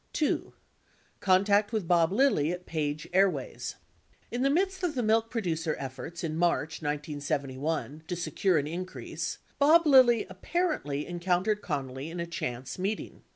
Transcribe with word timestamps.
2. 0.13 0.51
CONTACT 1.19 1.71
WITH 1.71 1.87
BOB 1.87 2.11
LILLY 2.11 2.51
AT 2.51 2.65
PAGE 2.65 3.07
AIRWAYS 3.13 3.75
In 4.31 4.41
the 4.41 4.49
midst 4.49 4.81
of 4.81 4.95
the 4.95 5.03
milk 5.03 5.29
producer 5.29 5.75
efforts 5.77 6.23
in 6.23 6.35
March 6.35 6.81
1971 6.81 8.01
to 8.07 8.15
secure 8.15 8.57
an 8.57 8.65
increase, 8.65 9.37
Bob 9.59 9.85
Lilly 9.85 10.25
apparently 10.27 11.05
encountered 11.05 11.61
Connally 11.61 12.09
in 12.09 12.19
a 12.19 12.25
chance 12.25 12.79
meeting. 12.79 13.21